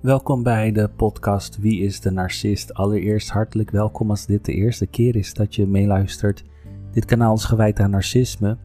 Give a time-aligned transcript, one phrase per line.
[0.00, 2.74] Welkom bij de podcast Wie is de Narcist?
[2.74, 6.44] Allereerst hartelijk welkom als dit de eerste keer is dat je meeluistert.
[6.92, 8.56] Dit kanaal is gewijd aan narcisme.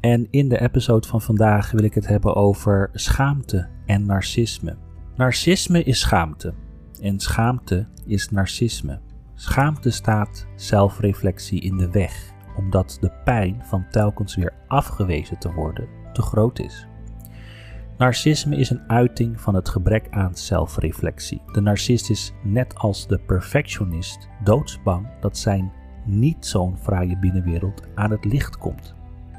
[0.00, 4.76] En in de episode van vandaag wil ik het hebben over schaamte en narcisme.
[5.16, 6.54] Narcisme is schaamte
[7.00, 9.00] en schaamte is narcisme.
[9.34, 15.88] Schaamte staat zelfreflectie in de weg, omdat de pijn van telkens weer afgewezen te worden
[16.12, 16.86] te groot is.
[17.98, 21.42] Narcisme is een uiting van het gebrek aan zelfreflectie.
[21.52, 25.72] De narcist is net als de perfectionist doodsbang dat zijn
[26.04, 28.94] niet zo'n fraaie binnenwereld aan het licht komt.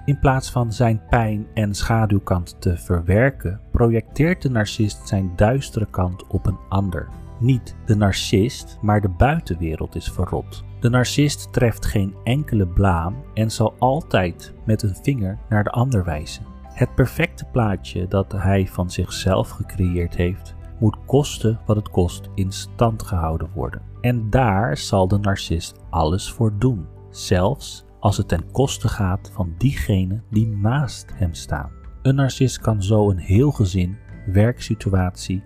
[0.05, 6.27] In plaats van zijn pijn en schaduwkant te verwerken, projecteert de narcist zijn duistere kant
[6.27, 7.07] op een ander.
[7.40, 10.63] Niet de narcist, maar de buitenwereld is verrot.
[10.80, 16.04] De narcist treft geen enkele blaam en zal altijd met een vinger naar de ander
[16.04, 16.59] wijzen.
[16.80, 22.52] Het perfecte plaatje dat hij van zichzelf gecreëerd heeft, moet kosten wat het kost in
[22.52, 23.82] stand gehouden worden.
[24.02, 29.54] En daar zal de narcist alles voor doen, zelfs als het ten koste gaat van
[29.58, 31.71] diegene die naast hem staan.
[32.02, 35.43] Een narcist kan zo een heel gezin, werksituatie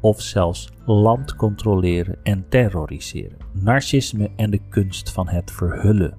[0.00, 3.38] of zelfs land controleren en terroriseren.
[3.52, 6.16] Narcisme en de kunst van het verhullen.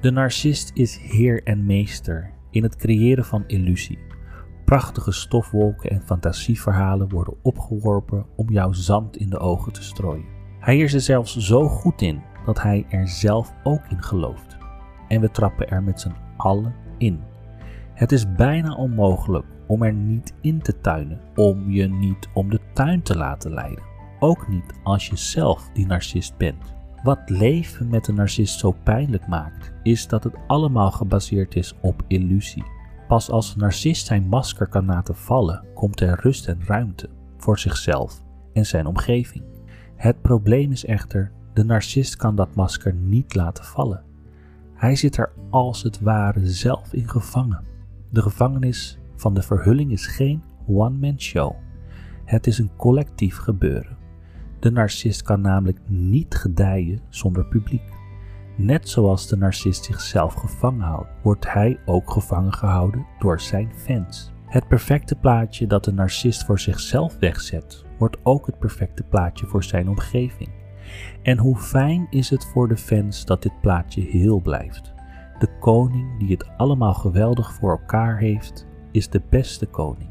[0.00, 3.98] De narcist is heer en meester in het creëren van illusie.
[4.64, 10.24] Prachtige stofwolken en fantasieverhalen worden opgeworpen om jouw zand in de ogen te strooien.
[10.60, 14.56] Hij is er zelfs zo goed in dat hij er zelf ook in gelooft.
[15.08, 17.20] En we trappen er met z'n allen in.
[17.94, 22.60] Het is bijna onmogelijk om er niet in te tuinen, om je niet om de
[22.72, 23.84] tuin te laten leiden.
[24.18, 26.75] Ook niet als je zelf die narcist bent.
[27.06, 32.02] Wat leven met een narcist zo pijnlijk maakt, is dat het allemaal gebaseerd is op
[32.06, 32.64] illusie.
[33.08, 37.58] Pas als een narcist zijn masker kan laten vallen, komt er rust en ruimte voor
[37.58, 39.44] zichzelf en zijn omgeving.
[39.96, 44.04] Het probleem is echter, de narcist kan dat masker niet laten vallen.
[44.74, 47.64] Hij zit er als het ware zelf in gevangen.
[48.10, 51.54] De gevangenis van de verhulling is geen one-man show.
[52.24, 54.05] Het is een collectief gebeuren.
[54.58, 57.94] De narcist kan namelijk niet gedijen zonder publiek.
[58.56, 64.32] Net zoals de narcist zichzelf gevangen houdt, wordt hij ook gevangen gehouden door zijn fans.
[64.46, 69.64] Het perfecte plaatje dat de narcist voor zichzelf wegzet, wordt ook het perfecte plaatje voor
[69.64, 70.50] zijn omgeving.
[71.22, 74.94] En hoe fijn is het voor de fans dat dit plaatje heel blijft.
[75.38, 80.10] De koning die het allemaal geweldig voor elkaar heeft, is de beste koning.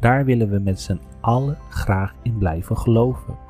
[0.00, 3.46] Daar willen we met z'n allen graag in blijven geloven.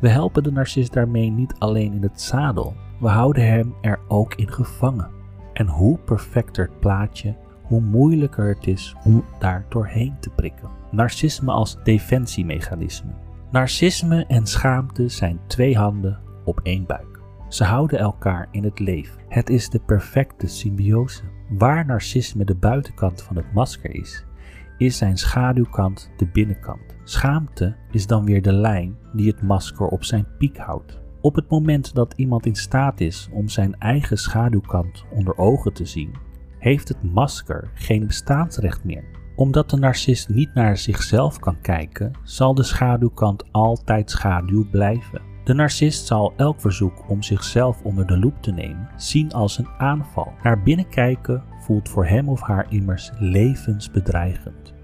[0.00, 4.34] We helpen de narcist daarmee niet alleen in het zadel, we houden hem er ook
[4.34, 5.10] in gevangen.
[5.52, 10.68] En hoe perfecter het plaatje, hoe moeilijker het is om daar doorheen te prikken.
[10.90, 13.10] Narcisme als defensiemechanisme.
[13.50, 17.20] Narcisme en schaamte zijn twee handen op één buik.
[17.48, 19.20] Ze houden elkaar in het leven.
[19.28, 21.22] Het is de perfecte symbiose.
[21.48, 24.24] Waar narcisme de buitenkant van het masker is,
[24.80, 26.96] is zijn schaduwkant de binnenkant.
[27.04, 31.00] Schaamte is dan weer de lijn die het masker op zijn piek houdt.
[31.20, 35.84] Op het moment dat iemand in staat is om zijn eigen schaduwkant onder ogen te
[35.84, 36.14] zien,
[36.58, 39.04] heeft het masker geen bestaansrecht meer.
[39.36, 45.22] Omdat de narcist niet naar zichzelf kan kijken, zal de schaduwkant altijd schaduw blijven.
[45.44, 49.68] De narcist zal elk verzoek om zichzelf onder de loep te nemen zien als een
[49.78, 50.32] aanval.
[50.42, 54.74] Naar binnen kijken voelt voor hem of haar immers levensbedreigend.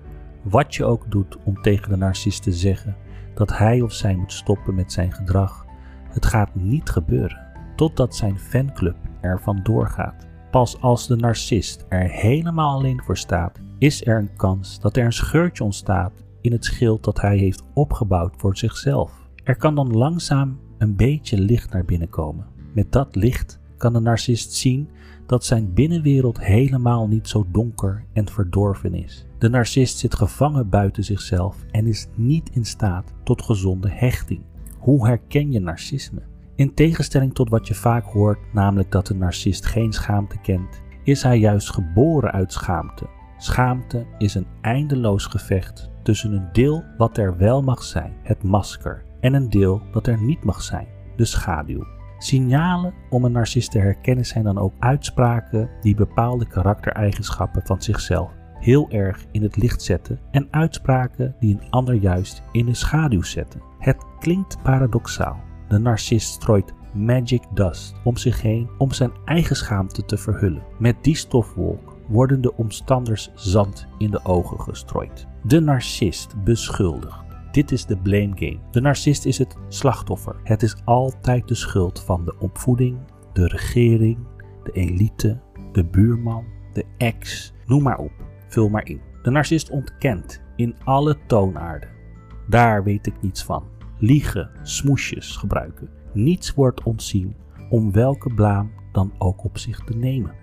[0.43, 2.97] Wat je ook doet om tegen de narcist te zeggen
[3.35, 5.67] dat hij of zij moet stoppen met zijn gedrag,
[6.09, 10.27] het gaat niet gebeuren totdat zijn fanclub er vandoor gaat.
[10.51, 15.05] Pas als de narcist er helemaal alleen voor staat, is er een kans dat er
[15.05, 19.29] een scheurtje ontstaat in het schild dat hij heeft opgebouwd voor zichzelf.
[19.45, 22.47] Er kan dan langzaam een beetje licht naar binnen komen.
[22.75, 24.89] Met dat licht kan de narcist zien
[25.27, 29.27] dat zijn binnenwereld helemaal niet zo donker en verdorven is.
[29.39, 34.41] De narcist zit gevangen buiten zichzelf en is niet in staat tot gezonde hechting.
[34.79, 36.23] Hoe herken je narcisme?
[36.55, 41.23] In tegenstelling tot wat je vaak hoort, namelijk dat de narcist geen schaamte kent, is
[41.23, 43.07] hij juist geboren uit schaamte.
[43.39, 49.05] Schaamte is een eindeloos gevecht tussen een deel wat er wel mag zijn, het masker,
[49.21, 50.87] en een deel dat er niet mag zijn,
[51.17, 51.96] de schaduw.
[52.19, 58.31] Signalen om een narcist te herkennen zijn dan ook uitspraken die bepaalde karaktereigenschappen van zichzelf
[58.59, 63.23] heel erg in het licht zetten en uitspraken die een ander juist in de schaduw
[63.23, 63.63] zetten.
[63.79, 65.41] Het klinkt paradoxaal.
[65.69, 70.63] De narcist strooit magic dust om zich heen om zijn eigen schaamte te verhullen.
[70.79, 75.27] Met die stofwolk worden de omstanders zand in de ogen gestrooid.
[75.43, 77.26] De narcist beschuldigt.
[77.57, 78.59] Dit is de blame game.
[78.71, 80.37] De narcist is het slachtoffer.
[80.43, 82.99] Het is altijd de schuld van de opvoeding,
[83.33, 84.19] de regering,
[84.65, 85.41] de elite,
[85.73, 88.13] de buurman, de ex, noem maar op.
[88.49, 89.01] Vul maar in.
[89.23, 91.89] De narcist ontkent in alle toonaarden.
[92.49, 93.65] Daar weet ik niets van.
[93.99, 95.89] Liegen, smoesjes gebruiken.
[96.13, 97.37] Niets wordt ontzien
[97.71, 100.35] om welke blaam dan ook op zich te nemen.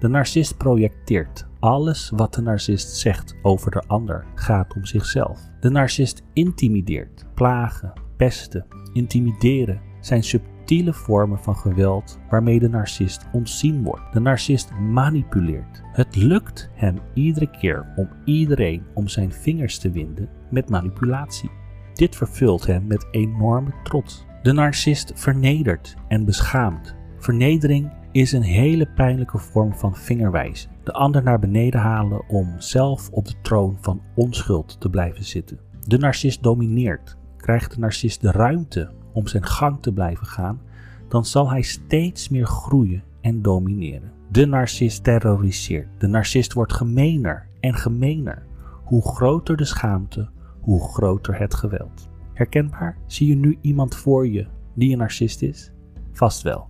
[0.00, 1.46] De narcist projecteert.
[1.62, 5.40] Alles wat de narcist zegt over de ander gaat om zichzelf.
[5.60, 7.26] De narcist intimideert.
[7.34, 14.12] Plagen, pesten, intimideren zijn subtiele vormen van geweld waarmee de narcist ontzien wordt.
[14.12, 15.82] De narcist manipuleert.
[15.92, 21.50] Het lukt hem iedere keer om iedereen om zijn vingers te winden met manipulatie.
[21.92, 24.24] Dit vervult hem met enorme trots.
[24.42, 26.94] De narcist vernedert en beschaamt.
[27.18, 30.70] Vernedering is een hele pijnlijke vorm van vingerwijzen.
[30.84, 35.58] De ander naar beneden halen om zelf op de troon van onschuld te blijven zitten.
[35.86, 37.16] De narcist domineert.
[37.36, 40.60] Krijgt de narcist de ruimte om zijn gang te blijven gaan,
[41.08, 44.12] dan zal hij steeds meer groeien en domineren.
[44.30, 45.88] De narcist terroriseert.
[45.98, 48.46] De narcist wordt gemener en gemener.
[48.84, 50.28] Hoe groter de schaamte,
[50.60, 52.08] hoe groter het geweld.
[52.32, 52.96] Herkenbaar?
[53.06, 55.72] Zie je nu iemand voor je die een narcist is?
[56.12, 56.68] Vast wel.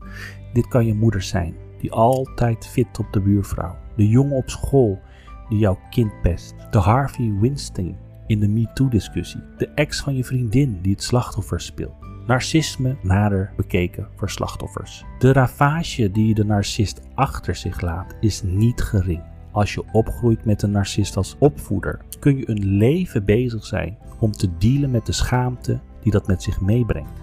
[0.52, 3.76] Dit kan je moeder zijn, die altijd fit op de buurvrouw.
[3.96, 5.00] De jongen op school
[5.48, 6.54] die jouw kind pest.
[6.70, 7.96] De Harvey Weinstein
[8.26, 9.40] in de MeToo-discussie.
[9.56, 11.94] De ex van je vriendin die het slachtoffer speelt.
[12.26, 15.04] Narcisme nader bekeken voor slachtoffers.
[15.18, 19.22] De ravage die de narcist achter zich laat is niet gering.
[19.50, 24.32] Als je opgroeit met een narcist als opvoeder, kun je een leven bezig zijn om
[24.32, 27.22] te dealen met de schaamte die dat met zich meebrengt.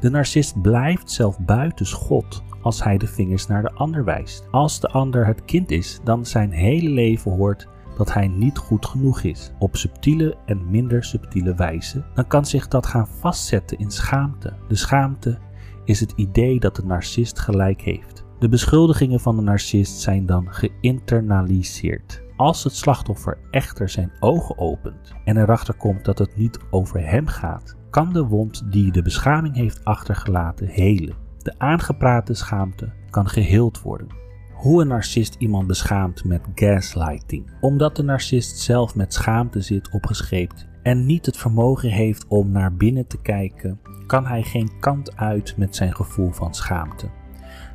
[0.00, 4.48] De narcist blijft zelf buiten schot als hij de vingers naar de ander wijst.
[4.50, 8.86] Als de ander het kind is, dan zijn hele leven hoort dat hij niet goed
[8.86, 13.90] genoeg is, op subtiele en minder subtiele wijze, dan kan zich dat gaan vastzetten in
[13.90, 14.52] schaamte.
[14.68, 15.38] De schaamte
[15.84, 18.24] is het idee dat de narcist gelijk heeft.
[18.38, 22.22] De beschuldigingen van de narcist zijn dan geïnternaliseerd.
[22.36, 27.26] Als het slachtoffer echter zijn ogen opent en erachter komt dat het niet over hem
[27.26, 31.14] gaat, kan de wond die de beschaming heeft achtergelaten helen.
[31.42, 34.08] De aangeprate schaamte kan geheeld worden.
[34.52, 37.50] Hoe een narcist iemand beschaamt met gaslighting.
[37.60, 42.74] Omdat de narcist zelf met schaamte zit opgescheept en niet het vermogen heeft om naar
[42.74, 47.06] binnen te kijken, kan hij geen kant uit met zijn gevoel van schaamte.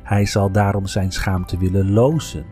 [0.02, 2.44] Hij zal daarom zijn schaamte willen lozen.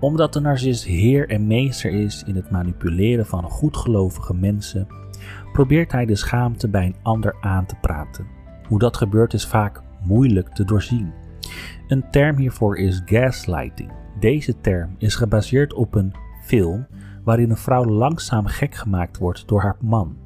[0.00, 4.86] Omdat de narcist heer en meester is in het manipuleren van goedgelovige mensen,
[5.52, 8.26] probeert hij de schaamte bij een ander aan te praten.
[8.68, 11.12] Hoe dat gebeurt is vaak moeilijk te doorzien.
[11.88, 13.92] Een term hiervoor is gaslighting.
[14.20, 16.86] Deze term is gebaseerd op een film
[17.24, 20.16] waarin een vrouw langzaam gek gemaakt wordt door haar man.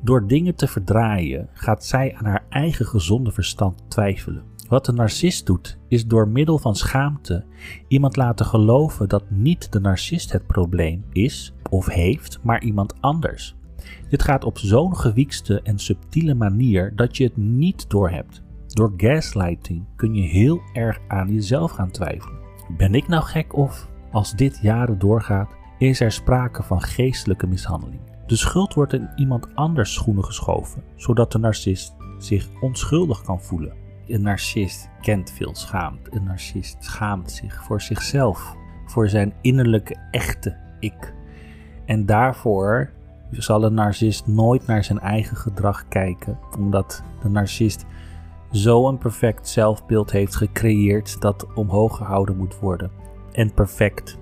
[0.00, 4.42] Door dingen te verdraaien gaat zij aan haar eigen gezonde verstand twijfelen.
[4.68, 7.44] Wat de narcist doet, is door middel van schaamte
[7.88, 13.56] iemand laten geloven dat niet de narcist het probleem is of heeft, maar iemand anders.
[14.08, 18.42] Dit gaat op zo'n gewiekste en subtiele manier dat je het niet doorhebt.
[18.66, 22.38] Door gaslighting kun je heel erg aan jezelf gaan twijfelen.
[22.76, 28.00] Ben ik nou gek of, als dit jaren doorgaat, is er sprake van geestelijke mishandeling?
[28.26, 33.72] De schuld wordt in iemand anders schoenen geschoven, zodat de narcist zich onschuldig kan voelen.
[34.06, 36.10] Een narcist kent veel schaamte.
[36.16, 41.14] Een narcist schaamt zich voor zichzelf, voor zijn innerlijke echte ik.
[41.84, 42.92] En daarvoor
[43.30, 47.84] zal een narcist nooit naar zijn eigen gedrag kijken, omdat de narcist
[48.50, 52.90] zo'n perfect zelfbeeld heeft gecreëerd dat omhoog gehouden moet worden.
[53.32, 54.18] En perfect,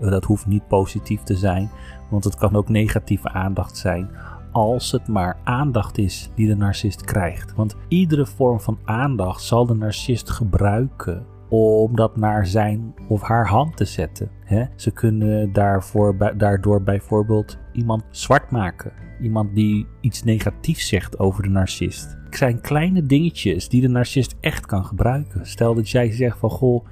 [0.00, 1.70] dat hoeft niet positief te zijn,
[2.08, 4.10] want het kan ook negatieve aandacht zijn.
[4.52, 7.54] Als het maar aandacht is die de narcist krijgt.
[7.54, 13.46] Want iedere vorm van aandacht zal de narcist gebruiken om dat naar zijn of haar
[13.46, 14.30] hand te zetten.
[14.76, 18.92] Ze kunnen daarvoor, daardoor bijvoorbeeld iemand zwart maken.
[19.20, 22.16] Iemand die iets negatiefs zegt over de narcist.
[22.24, 25.46] Het zijn kleine dingetjes die de narcist echt kan gebruiken.
[25.46, 26.86] Stel dat jij zegt van goh,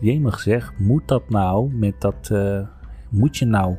[0.00, 2.60] jemig zeg, moet dat nou met dat, uh,
[3.10, 3.76] moet je nou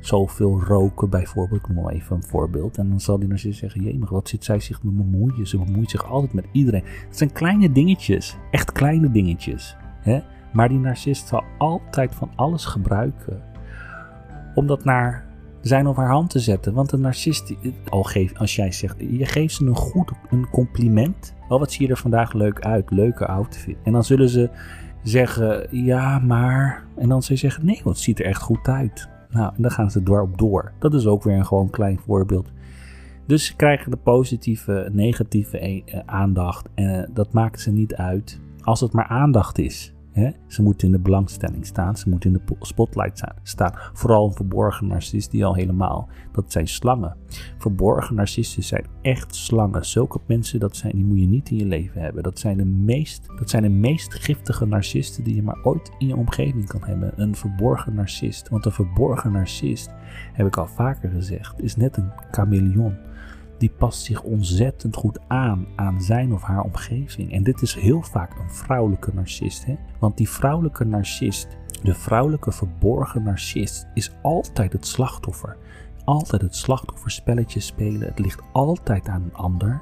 [0.00, 2.78] zoveel roken bijvoorbeeld, ik noem maar even een voorbeeld.
[2.78, 5.46] En dan zal die narcist zeggen, jemig, wat zit zij zich te bemoeien?
[5.46, 6.84] Ze bemoeit zich altijd met iedereen.
[7.08, 9.76] Het zijn kleine dingetjes, echt kleine dingetjes.
[10.00, 10.20] Hè?
[10.52, 13.42] Maar die narcist zal altijd van alles gebruiken
[14.54, 15.28] om dat naar
[15.60, 16.74] zijn of haar hand te zetten.
[16.74, 17.54] Want een narcist,
[17.88, 21.34] al als jij zegt, je geeft ze een goed een compliment.
[21.48, 23.76] Oh, wat zie je er vandaag leuk uit, leuke outfit.
[23.84, 24.50] En dan zullen ze
[25.02, 26.84] zeggen, ja, maar.
[26.96, 29.08] En dan ze zeggen, nee, het ziet er echt goed uit.
[29.30, 30.72] Nou, en dan gaan ze erop door.
[30.78, 32.52] Dat is ook weer een gewoon klein voorbeeld.
[33.26, 36.68] Dus ze krijgen de positieve, negatieve eh, aandacht.
[36.74, 38.40] En dat maakt ze niet uit.
[38.60, 39.94] Als het maar aandacht is.
[40.46, 43.72] Ze moeten in de belangstelling staan, ze moeten in de spotlight staan.
[43.92, 47.16] Vooral een verborgen narcist die al helemaal, dat zijn slangen.
[47.58, 49.86] Verborgen narcisten zijn echt slangen.
[49.86, 52.22] Zulke mensen, dat zijn, die moet je niet in je leven hebben.
[52.22, 56.06] Dat zijn, de meest, dat zijn de meest giftige narcisten die je maar ooit in
[56.06, 57.12] je omgeving kan hebben.
[57.16, 58.48] Een verborgen narcist.
[58.48, 59.90] Want een verborgen narcist,
[60.32, 62.96] heb ik al vaker gezegd, is net een chameleon
[63.60, 67.32] die past zich ontzettend goed aan aan zijn of haar omgeving.
[67.32, 69.64] En dit is heel vaak een vrouwelijke narcist.
[69.64, 69.76] Hè?
[69.98, 71.48] Want die vrouwelijke narcist,
[71.82, 75.56] de vrouwelijke verborgen narcist, is altijd het slachtoffer.
[76.04, 78.08] Altijd het slachtofferspelletje spelen.
[78.08, 79.80] Het ligt altijd aan een ander.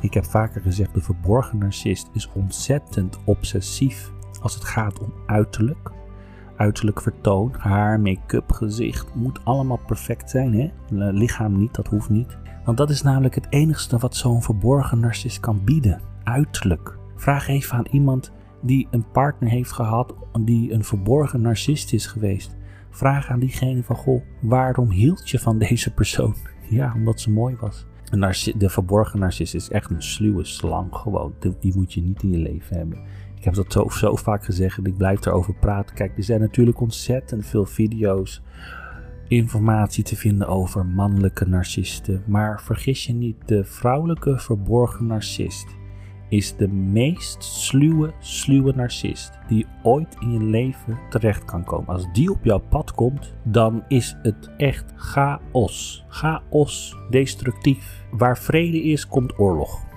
[0.00, 5.90] Ik heb vaker gezegd, de verborgen narcist is ontzettend obsessief als het gaat om uiterlijk.
[6.56, 10.54] Uiterlijk vertoon, haar, make-up, gezicht, moet allemaal perfect zijn.
[10.54, 10.70] Hè?
[11.10, 12.36] Lichaam niet, dat hoeft niet.
[12.64, 16.00] Want dat is namelijk het enigste wat zo'n verborgen narcist kan bieden.
[16.22, 16.98] Uiterlijk.
[17.16, 22.56] Vraag even aan iemand die een partner heeft gehad die een verborgen narcist is geweest.
[22.90, 26.34] Vraag aan diegene van, goh, waarom hield je van deze persoon?
[26.68, 27.86] Ja, omdat ze mooi was.
[28.56, 31.34] De verborgen narcist is echt een sluwe slang gewoon.
[31.60, 32.98] Die moet je niet in je leven hebben.
[33.36, 35.94] Ik heb dat zo, zo vaak gezegd en ik blijf erover praten.
[35.94, 38.42] Kijk, er zijn natuurlijk ontzettend veel video's
[39.36, 45.66] informatie te vinden over mannelijke narcisten, maar vergis je niet, de vrouwelijke verborgen narcist
[46.28, 51.88] is de meest sluwe, sluwe narcist die ooit in je leven terecht kan komen.
[51.88, 56.04] Als die op jouw pad komt, dan is het echt chaos.
[56.08, 58.04] Chaos, destructief.
[58.10, 59.91] Waar vrede is, komt oorlog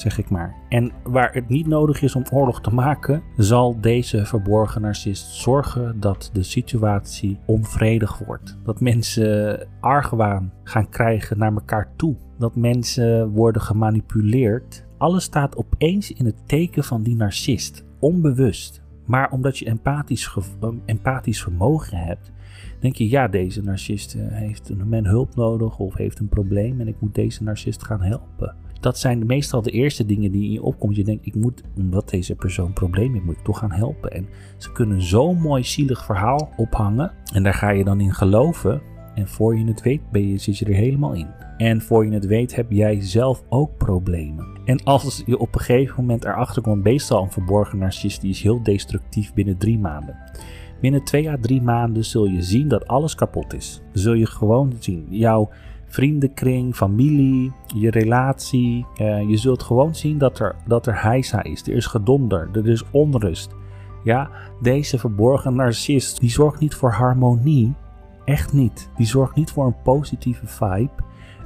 [0.00, 0.54] zeg ik maar.
[0.68, 6.00] En waar het niet nodig is om oorlog te maken, zal deze verborgen narcist zorgen
[6.00, 8.58] dat de situatie onvredig wordt.
[8.64, 12.16] Dat mensen argwaan gaan krijgen naar elkaar toe.
[12.38, 14.86] Dat mensen worden gemanipuleerd.
[14.98, 18.82] Alles staat opeens in het teken van die narcist, onbewust.
[19.06, 20.36] Maar omdat je empathisch,
[20.84, 22.32] empathisch vermogen hebt,
[22.80, 26.88] denk je, ja, deze narcist eh, heeft een hulp nodig of heeft een probleem en
[26.88, 30.62] ik moet deze narcist gaan helpen dat zijn meestal de eerste dingen die in je
[30.62, 30.96] opkomt.
[30.96, 34.10] Je denkt, ik moet, omdat deze persoon problemen heeft, moet ik toch gaan helpen.
[34.10, 37.12] En ze kunnen zo'n mooi zielig verhaal ophangen.
[37.32, 38.82] En daar ga je dan in geloven.
[39.14, 41.26] En voor je het weet, ben je, zit je er helemaal in.
[41.56, 44.46] En voor je het weet, heb jij zelf ook problemen.
[44.64, 48.42] En als je op een gegeven moment erachter komt, meestal een verborgen narcist, die is
[48.42, 50.16] heel destructief binnen drie maanden.
[50.80, 53.82] Binnen twee à drie maanden zul je zien dat alles kapot is.
[53.92, 55.06] zul je gewoon zien.
[55.08, 55.50] Jouw
[55.90, 58.86] vriendenkring, familie, je relatie.
[59.00, 61.62] Uh, je zult gewoon zien dat er, dat er heisa is.
[61.62, 63.54] Er is gedonder, er is onrust.
[64.04, 64.30] Ja,
[64.60, 67.74] deze verborgen narcist, die zorgt niet voor harmonie.
[68.24, 68.90] Echt niet.
[68.96, 70.90] Die zorgt niet voor een positieve vibe.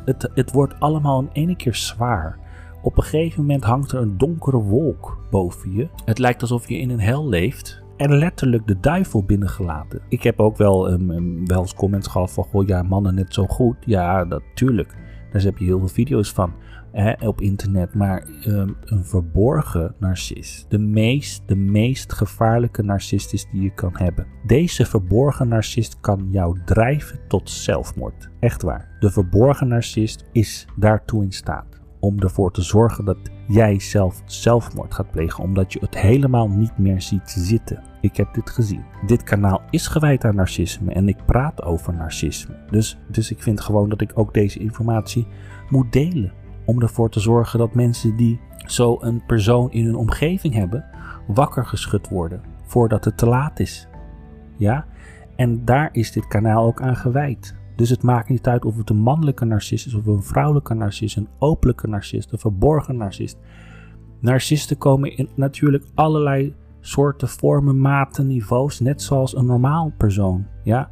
[0.04, 2.38] Het, het wordt allemaal in één keer zwaar.
[2.82, 5.88] Op een gegeven moment hangt er een donkere wolk boven je.
[6.04, 10.00] Het lijkt alsof je in een hel leeft en letterlijk de duivel binnengelaten.
[10.08, 13.46] Ik heb ook wel, um, wel eens comments gehad van, goh ja, mannen net zo
[13.46, 13.76] goed.
[13.80, 14.94] Ja, natuurlijk.
[15.32, 16.52] Daar heb je heel veel video's van
[16.92, 17.94] hè, op internet.
[17.94, 20.70] Maar ehm, een verborgen narcist.
[20.70, 24.26] De meest, de meest gevaarlijke narcist is die je kan hebben.
[24.46, 28.30] Deze verborgen narcist kan jou drijven tot zelfmoord.
[28.40, 28.96] Echt waar.
[29.00, 34.94] De verborgen narcist is daartoe in staat om ervoor te zorgen dat jij zelf zelfmoord
[34.94, 37.82] gaat plegen, omdat je het helemaal niet meer ziet zitten.
[38.00, 38.84] Ik heb dit gezien.
[39.06, 42.54] Dit kanaal is gewijd aan narcisme en ik praat over narcisme.
[42.70, 45.26] Dus, dus ik vind gewoon dat ik ook deze informatie
[45.68, 46.32] moet delen.
[46.64, 50.84] Om ervoor te zorgen dat mensen die zo een persoon in hun omgeving hebben,
[51.26, 53.88] wakker geschud worden voordat het te laat is.
[54.56, 54.87] Ja?
[55.37, 57.54] En daar is dit kanaal ook aan gewijd.
[57.76, 61.16] Dus het maakt niet uit of het een mannelijke narcist is of een vrouwelijke narcist,
[61.16, 63.38] een openlijke narcist, een verborgen narcist.
[64.20, 70.46] Narcisten komen in natuurlijk allerlei soorten, vormen, maten, niveaus, net zoals een normaal persoon.
[70.62, 70.90] Ja?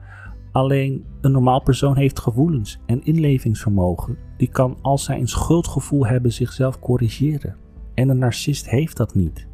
[0.52, 4.18] Alleen een normaal persoon heeft gevoelens en inlevingsvermogen.
[4.36, 7.56] Die kan als zij een schuldgevoel hebben zichzelf corrigeren.
[7.94, 9.46] En een narcist heeft dat niet.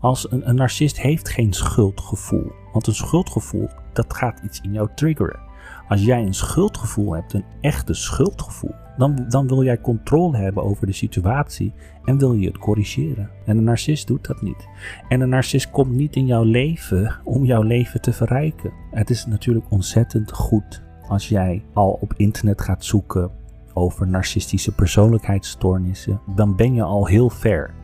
[0.00, 2.52] Als een, een narcist heeft geen schuldgevoel.
[2.72, 5.43] Want een schuldgevoel, dat gaat iets in jou triggeren.
[5.88, 10.86] Als jij een schuldgevoel hebt, een echte schuldgevoel, dan, dan wil jij controle hebben over
[10.86, 11.72] de situatie
[12.04, 13.30] en wil je het corrigeren.
[13.46, 14.68] En een narcist doet dat niet.
[15.08, 18.72] En een narcist komt niet in jouw leven om jouw leven te verrijken.
[18.90, 23.30] Het is natuurlijk ontzettend goed als jij al op internet gaat zoeken
[23.72, 26.20] over narcistische persoonlijkheidsstoornissen.
[26.34, 27.74] Dan ben je al heel ver.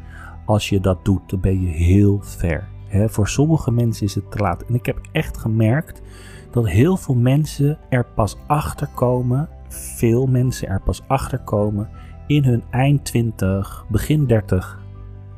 [0.47, 2.69] Als je dat doet, dan ben je heel ver.
[3.07, 4.64] voor sommige mensen is het te laat.
[4.64, 6.02] En ik heb echt gemerkt
[6.50, 11.88] dat heel veel mensen er pas achter komen, veel mensen er pas achter komen
[12.26, 14.80] in hun eind 20, begin 30,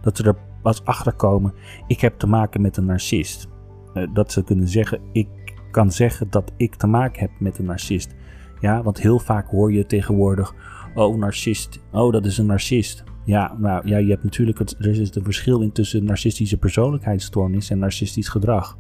[0.02, 1.54] dat ze er pas achter komen:
[1.86, 3.48] ik heb te maken met een narcist.
[3.94, 5.28] Eh, dat ze kunnen zeggen: ik
[5.70, 8.14] kan zeggen dat ik te maken heb met een narcist.
[8.60, 10.54] Ja, want heel vaak hoor je tegenwoordig:
[10.94, 13.04] oh, narcist, oh, dat is een narcist.
[13.24, 17.70] Ja, nou ja, je hebt natuurlijk het, er is een verschil in tussen narcistische persoonlijkheidsstoornis
[17.70, 18.78] en narcistisch gedrag.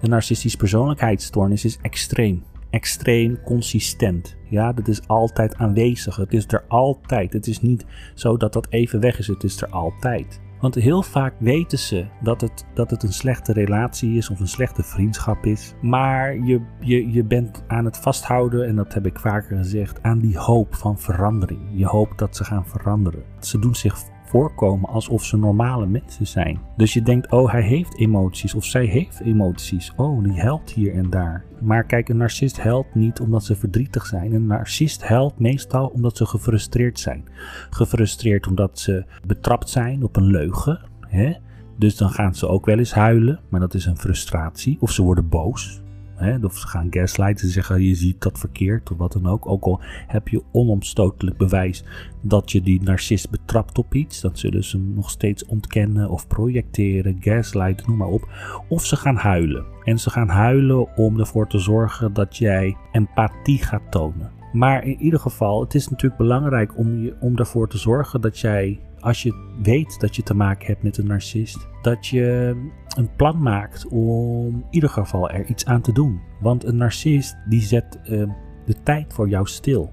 [0.00, 2.42] Een narcistische persoonlijkheidsstoornis is extreem.
[2.70, 4.36] Extreem consistent.
[4.48, 6.16] Ja, dat is altijd aanwezig.
[6.16, 7.32] Het is er altijd.
[7.32, 9.26] Het is niet zo dat dat even weg is.
[9.26, 10.40] Het is er altijd.
[10.60, 14.48] Want heel vaak weten ze dat het, dat het een slechte relatie is of een
[14.48, 15.74] slechte vriendschap is.
[15.82, 20.18] Maar je, je, je bent aan het vasthouden, en dat heb ik vaker gezegd, aan
[20.18, 21.60] die hoop van verandering.
[21.72, 23.22] Je hoopt dat ze gaan veranderen.
[23.40, 23.96] Ze doen zich
[24.30, 26.60] voorkomen alsof ze normale mensen zijn.
[26.76, 29.92] Dus je denkt, oh, hij heeft emoties of zij heeft emoties.
[29.96, 31.44] Oh, die helpt hier en daar.
[31.60, 34.32] Maar kijk, een narcist helpt niet omdat ze verdrietig zijn.
[34.32, 37.24] Een narcist helpt meestal omdat ze gefrustreerd zijn.
[37.70, 40.80] Gefrustreerd omdat ze betrapt zijn op een leugen.
[41.00, 41.32] Hè?
[41.76, 44.76] Dus dan gaan ze ook wel eens huilen, maar dat is een frustratie.
[44.80, 45.82] Of ze worden boos.
[46.20, 49.46] Hè, of ze gaan gaslighten, ze zeggen je ziet dat verkeerd of wat dan ook.
[49.46, 51.84] Ook al heb je onomstotelijk bewijs
[52.20, 56.26] dat je die narcist betrapt op iets, dan zullen ze hem nog steeds ontkennen of
[56.26, 58.28] projecteren, gaslighten, noem maar op.
[58.68, 59.64] Of ze gaan huilen.
[59.84, 64.30] En ze gaan huilen om ervoor te zorgen dat jij empathie gaat tonen.
[64.52, 68.38] Maar in ieder geval, het is natuurlijk belangrijk om, je, om ervoor te zorgen dat
[68.38, 72.54] jij als je weet dat je te maken hebt met een narcist, dat je
[72.96, 76.20] een plan maakt om in ieder geval er iets aan te doen.
[76.40, 78.28] Want een narcist die zet uh,
[78.64, 79.92] de tijd voor jou stil.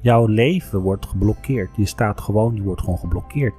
[0.00, 1.76] Jouw leven wordt geblokkeerd.
[1.76, 3.54] Je staat gewoon, je wordt gewoon geblokkeerd.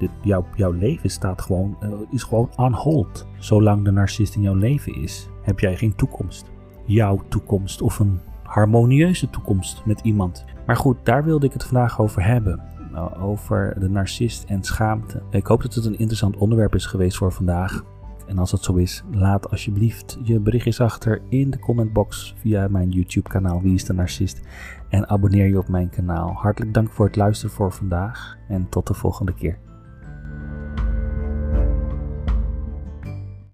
[0.55, 3.27] jouw, leven staat gewoon, uh, is gewoon on hold.
[3.37, 6.51] Zolang de narcist in jouw leven is, heb jij geen toekomst.
[6.85, 10.45] Jouw toekomst of een harmonieuze toekomst met iemand.
[10.65, 12.61] Maar goed, daar wilde ik het vandaag over hebben.
[12.93, 15.21] Eh, over de narcist en schaamte.
[15.29, 17.83] Ik hoop dat het een interessant onderwerp is geweest voor vandaag.
[18.27, 22.89] En als dat zo is, laat alsjeblieft je berichtjes achter in de commentbox via mijn
[22.89, 24.41] YouTube kanaal Wie is de Narcist.
[24.89, 26.33] En abonneer je op mijn kanaal.
[26.33, 29.57] Hartelijk dank voor het luisteren voor vandaag en tot de volgende keer.